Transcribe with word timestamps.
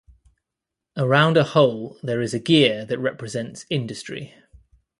Around 0.97 1.37
a 1.37 1.43
hole, 1.43 1.99
there 2.01 2.21
is 2.21 2.33
a 2.33 2.39
gear 2.39 2.85
that 2.85 2.97
represents 2.97 3.67
industry. 3.69 4.33